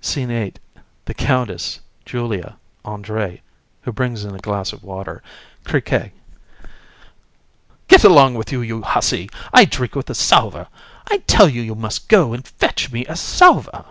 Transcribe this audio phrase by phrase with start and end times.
[0.00, 0.54] SCENE VIII.
[1.04, 2.56] THE COUNTESS, JULIA,
[2.86, 3.40] ANDRÉE
[3.82, 5.22] (who brings a glass of water),
[5.64, 6.12] CRIQUET.
[6.12, 6.12] COUN.
[6.12, 6.70] (to ANDRÉE).
[7.88, 9.28] Get along with you, you hussy.
[9.52, 10.68] I drink with a salver.
[11.10, 13.84] I tell you that you must go and fetch me a salver.